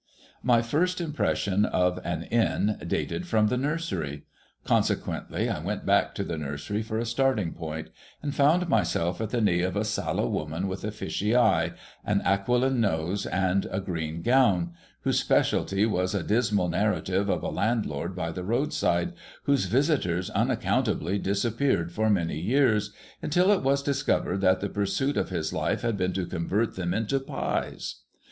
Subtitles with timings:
[0.41, 4.23] My first impressions of an Inn dated from the Nursery;
[4.63, 7.89] con sequently I went back to the Nursery for a starting point,
[8.23, 12.21] and found myself at the knee of a sallow woman with a fishy eye, an
[12.25, 18.15] aquiline nose, and a green gown, whose specialty was a dismal narrative of a landlord
[18.15, 19.13] by the roadside,
[19.43, 22.91] whose visitors unaccountably disappeared for many years,
[23.21, 26.91] until it was discovered that the pursuit of his life had been to convert them
[26.91, 27.97] into pies.